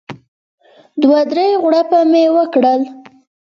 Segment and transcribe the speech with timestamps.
[1.01, 2.81] دوه درې غوړپه مې وکړل.